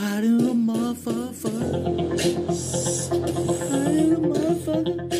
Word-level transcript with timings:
Hotter 0.00 0.20
than 0.20 0.40
a 0.40 0.54
motherfucker. 0.54 1.60
I'm 4.50 5.19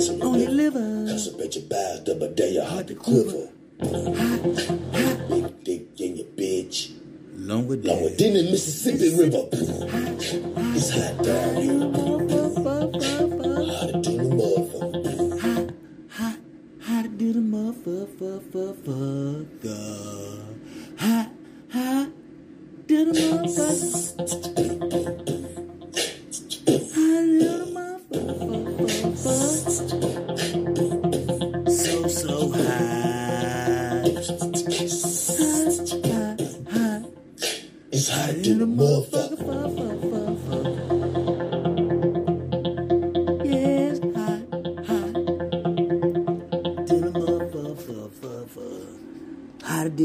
Tap 0.00 0.08
dance 0.08 0.10
on 0.10 0.18
your 0.18 0.28
On 0.28 0.40
your 0.40 0.50
lip. 0.50 0.74
liver. 0.74 1.06
Concentrate 1.10 1.56
your 1.56 1.64
bowels. 1.64 2.00
Double 2.00 2.28
day 2.34 2.52
your 2.54 2.64
heart 2.64 2.86
to 2.88 2.94
quiver. 2.94 3.48
Big 5.28 5.64
dick 5.64 6.00
in 6.00 6.16
your 6.16 6.26
bitch. 6.26 6.92
Longer 7.36 7.76
Longer 7.76 8.08
than 8.10 8.34
the 8.34 8.42
Mississippi 8.50 9.14
River. 9.16 9.48
It's 10.76 10.90
hot 10.90 11.24
down 11.24 11.56
here. 11.56 11.99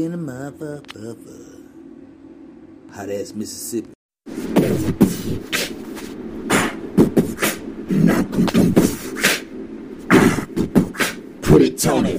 Than 0.06 0.14
a 0.14 0.32
motherfucker. 0.32 1.64
Hot 2.92 3.10
ass 3.10 3.32
Mississippi. 3.34 3.90
Put 11.42 11.62
it, 11.62 11.72
on 11.72 11.76
Tony. 11.76 12.18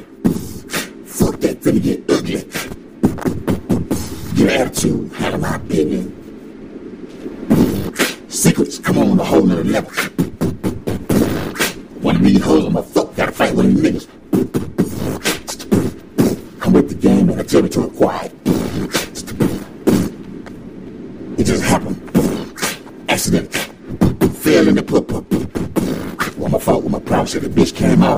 Fuck 1.06 1.40
that, 1.40 1.62
finna 1.62 1.81
get 1.81 2.12
ugly. 2.12 2.44
Your 4.36 4.50
attitude, 4.50 5.14
handle 5.14 5.40
my 5.40 5.58
business. 5.59 6.12
Secrets, 8.28 8.80
come 8.80 8.98
on 8.98 9.18
a 9.18 9.24
whole 9.24 9.44
nother 9.44 9.64
level. 9.64 10.06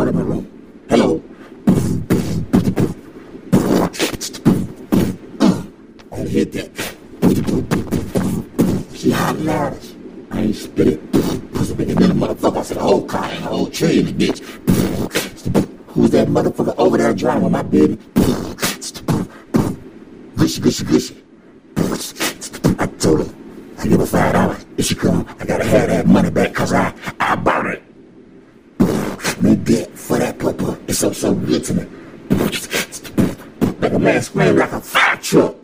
Of 0.09 0.15
my 0.15 0.21
room. 0.21 0.45
Hello. 0.89 1.23
I 6.11 6.17
hit 6.27 6.51
that. 6.53 6.69
She 8.95 9.11
hot 9.11 9.37
loudest. 9.39 9.95
I 10.31 10.41
ain't 10.41 10.55
spit 10.55 10.87
it. 10.87 11.11
Bigger 11.77 11.95
than 11.95 12.11
a 12.11 12.13
motherfucker. 12.13 12.57
I 12.57 12.61
said 12.63 12.77
a 12.77 12.81
whole 12.81 13.05
car 13.05 13.23
and 13.23 13.45
a 13.45 13.47
whole 13.47 13.67
tree 13.67 13.99
in 13.99 14.05
the 14.07 14.11
bitch. 14.11 14.39
Who's 15.89 16.09
that 16.09 16.27
motherfucker 16.27 16.75
over 16.77 16.97
there 16.97 17.13
driving 17.13 17.51
my 17.51 17.63
baby? 17.63 17.97
Gushy, 20.35 20.61
gushy, 20.61 20.83
gushy. 20.83 21.23
I 22.79 22.87
told 22.99 23.25
her, 23.25 23.33
I 23.77 23.87
give 23.87 23.99
her 24.01 24.05
five 24.05 24.33
dollars. 24.33 24.65
If 24.77 24.85
she 24.87 24.95
come, 24.95 25.25
I 25.39 25.45
gotta 25.45 25.63
have 25.63 25.87
that 25.89 26.05
money 26.05 26.29
back 26.29 26.53
cause 26.53 26.73
I, 26.73 26.93
I 27.19 27.35
bought 27.35 27.67
it. 27.67 27.88
It's 30.87 30.97
so, 30.97 31.11
so 31.11 31.35
good 31.35 31.63
to 31.65 31.73
me. 31.75 31.85
Like 33.79 33.93
a 33.93 33.99
man 33.99 34.21
scream 34.21 34.55
like 34.55 34.71
a 34.71 34.81
fire 34.81 35.17
truck. 35.17 35.58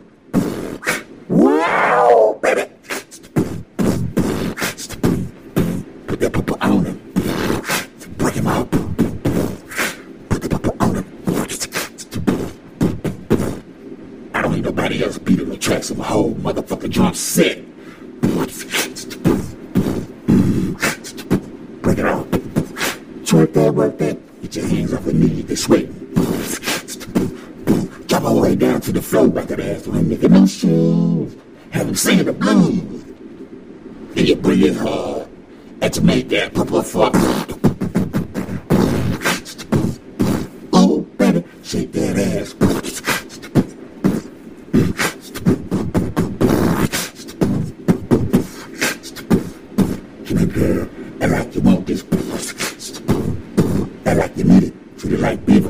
Way 28.46 28.54
down 28.54 28.80
to 28.80 28.92
the 28.92 29.02
floor, 29.02 29.28
back 29.28 29.46
that 29.48 29.58
ass 29.58 29.88
when 29.88 30.04
nigga 30.04 30.30
no 30.30 30.46
shoes. 30.46 31.36
Have 31.70 31.88
him 31.88 31.96
singing 31.96 32.26
the 32.26 32.32
blues. 32.32 33.02
And 34.16 34.28
you 34.28 34.36
bring 34.36 34.62
it 34.62 34.76
hard. 34.76 35.28
And 35.82 35.92
to 35.92 36.00
make 36.00 36.28
that 36.28 36.54
purple 36.54 36.82
fuck. 36.82 37.12
Oh, 40.72 41.00
baby, 41.18 41.42
shake 41.64 41.90
that 41.92 42.16
ass. 42.18 42.54
Girl. 50.54 50.88
Act 51.20 51.32
like 51.32 51.54
you 51.54 51.60
want 51.60 51.86
this. 51.86 52.02
Act 54.06 54.18
like 54.18 54.36
you 54.38 54.44
need 54.44 54.62
it. 54.62 54.98
Treat 54.98 55.12
it 55.12 55.20
like 55.20 55.44
beaver. 55.44 55.65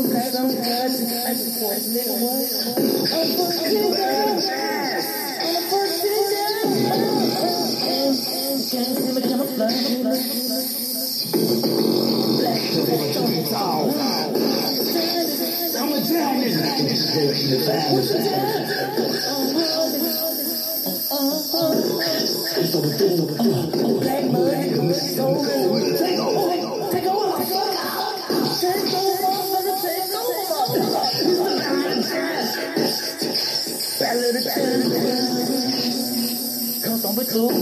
Cause 0.00 0.34
I'm 0.34 0.48
glad 0.48 0.88
to 0.88 1.04
thank 1.04 1.38
you 1.38 1.50
for 1.60 1.76
it, 1.76 1.84
nigga. 1.92 2.16
What? 2.24 2.40
I'm 3.12 3.28
fucking 3.36 3.76
I'm 5.40 5.56
a 5.56 5.68
first 5.68 6.00
Can't 8.70 8.96
see 8.96 9.12
me 9.12 9.20
come 9.20 9.44
Black 12.40 12.60
to 12.60 13.20
the 13.20 13.44
dog. 13.50 13.92
I'm 15.76 15.92
a 15.92 16.00
down 16.00 16.34
nigga. 16.40 16.64
Take 25.98 26.18
over. 26.20 26.59
ballad, 34.10 34.34
on 36.86 37.04
on 37.04 37.14
on 37.14 37.16
on 37.16 37.60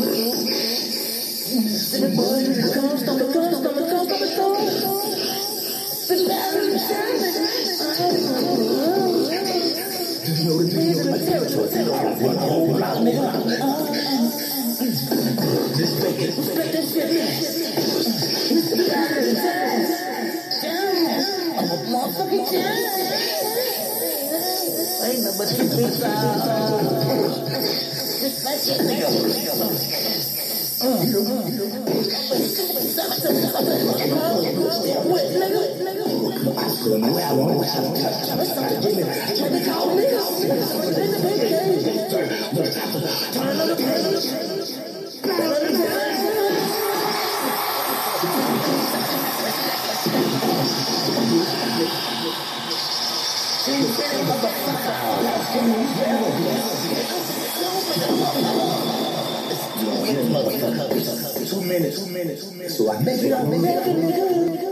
You 22.40 23.37
but 25.38 25.48
you 25.56 25.68
think 25.68 26.02
I 26.02 26.58
Two 54.08 54.16
minutes, 61.62 62.04
two 62.06 62.12
minutes, 62.12 62.48
two 62.48 62.54
minutes. 62.54 62.76
So 62.78 62.90
I 62.90 63.00
make 63.02 63.22
it. 63.22 63.30
Black 63.30 64.67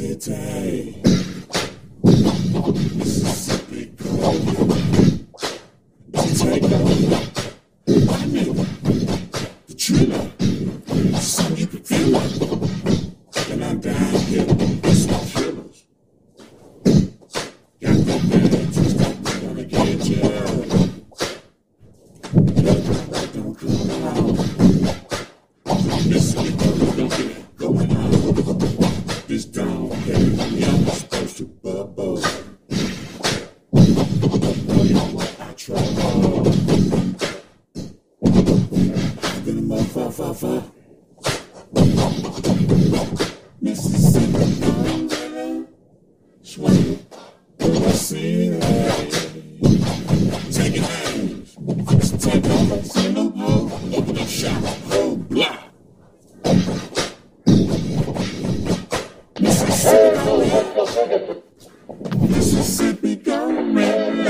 city. 0.00 1.09
See 48.10 48.48
that. 48.48 49.10
Take 50.50 50.74
it 50.74 50.82
hands, 50.82 51.54
let's 51.60 52.10
take 52.10 52.44
over, 52.44 52.82
send 52.82 53.16
them 53.16 53.30
home, 53.36 53.70
open 53.94 54.18
up 54.18 54.26
shop, 54.26 54.60
whole 54.90 55.14
block. 55.16 55.62
Mississippi, 59.38 60.50
Mississippi, 62.26 63.14
government, 63.14 64.26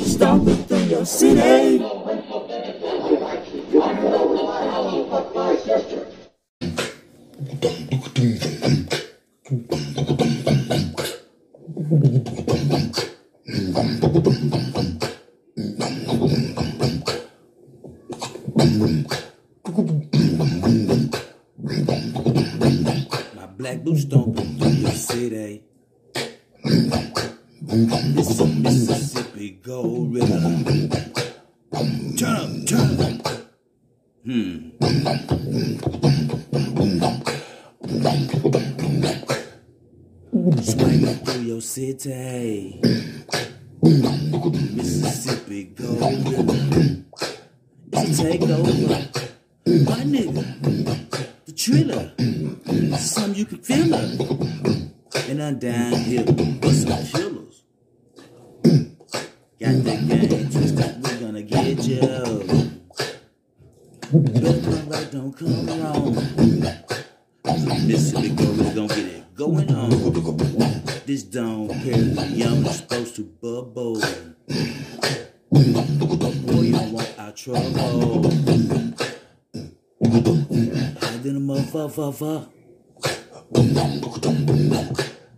stop 0.00 0.48
it 0.48 0.64
through 0.66 0.88
your 0.88 1.04
city. 1.04 1.84
My 3.74 3.92
Turn 32.38 33.00
up. 33.00 33.26
Hmm. 34.24 34.70
Swinging 40.62 41.16
through 41.24 41.42
your 41.42 41.60
city. 41.60 42.80
Mississippi 43.82 45.64
gorilla. 45.74 47.02
It's 47.92 48.20
a 48.20 48.22
takeover. 48.22 49.00
My 49.84 50.02
nigga, 50.04 50.44
the 51.44 51.52
trailer. 51.52 52.12
Some 52.98 53.34
you 53.34 53.46
can 53.46 53.58
feel 53.58 53.92
it. 53.92 54.20
And 55.28 55.42
I'm 55.42 55.58
down 55.58 55.92
here 55.92 56.22
with 56.22 56.86
some 56.86 57.04
killers. 57.04 57.64
Got 59.58 59.82
the 59.82 60.26
game 60.28 60.67
gonna 61.42 61.74
get 61.74 61.84
you. 61.84 62.00
Better 64.12 64.60
come 64.62 64.88
right, 64.88 65.10
don't 65.12 65.32
come 65.36 65.66
wrong. 65.66 66.14
Mississippi 67.86 68.30
Gorilla 68.30 68.74
gonna 68.74 68.88
get 68.88 68.98
it 68.98 69.34
going 69.34 69.72
on. 69.72 69.90
This 71.06 71.22
don't 71.24 71.68
care 71.82 71.96
young 71.96 72.66
is 72.66 72.76
supposed 72.76 73.16
to 73.16 73.24
bubble. 73.24 74.00
Boy, 75.50 75.60
you 76.62 76.72
don't 76.72 76.92
want 76.92 77.14
our 77.18 77.32
trouble. 77.32 78.22
Hide 81.00 81.26
in 81.26 81.36
a 81.36 81.40
motherfucker. 81.40 82.48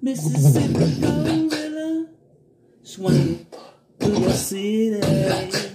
Mississippi 0.03 1.01
gorilla 1.01 2.07
swing 2.83 3.47
through 4.01 4.19
your 4.19 4.33
city. 4.33 5.70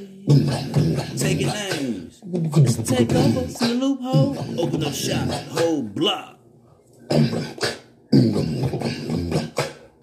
Taking 1.25 1.48
names. 1.48 2.22
It's 2.24 2.77
a 2.77 2.84
takeover, 2.84 3.50
see 3.50 3.72
a 3.72 3.74
loophole, 3.74 4.38
open 4.62 4.84
up 4.84 4.94
shop, 4.94 5.27
whole 5.50 5.82
block. 5.82 6.38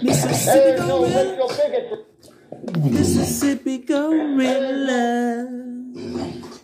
Mississippi 0.03 0.79
gorilla. 0.79 1.47
Mississippi 2.91 3.79
gorilla. 3.79 5.47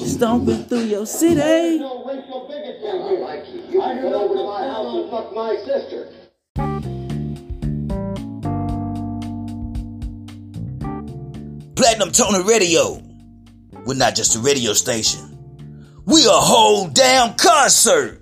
Stomping 0.01 0.65
through 0.65 0.87
your 0.87 1.07
city. 1.07 1.79
Don't 1.79 2.05
waste 2.05 2.27
your 2.27 2.49
bigotry 2.49 2.99
here. 3.15 3.25
I 3.25 3.41
can 3.47 4.03
come 4.03 4.13
over 4.13 4.35
to 4.35 4.43
my 4.43 4.67
house 4.67 4.93
and 4.97 5.09
fuck 5.09 5.33
my 5.37 5.55
sister. 5.65 6.09
Platinum 11.77 12.11
Toner 12.11 12.43
Radio. 12.43 13.08
We're 13.89 13.95
not 13.95 14.15
just 14.15 14.37
a 14.37 14.41
radio 14.41 14.75
station. 14.75 15.39
We 16.05 16.27
a 16.27 16.31
whole 16.31 16.89
damn 16.89 17.33
concert. 17.37 18.18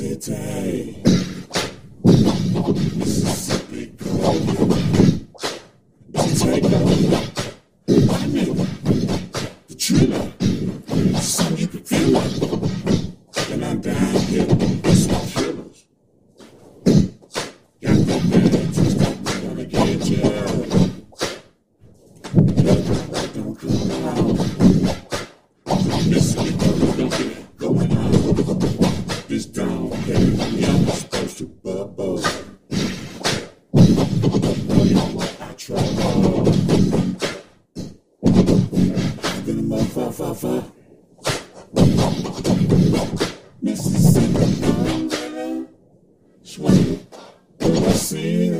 City. 0.00 1.09
Taking 48.00 48.56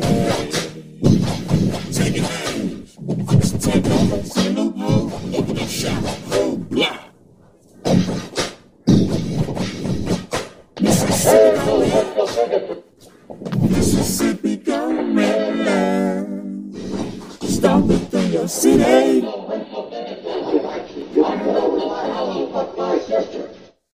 names, 2.22 2.96
it's 2.98 3.52
a 3.52 3.58
takeover, 3.58 4.22
see 4.24 4.46
a 4.46 4.50
loophole, 4.50 5.34
open 5.34 5.58
up 5.58 5.68
shop, 5.68 6.29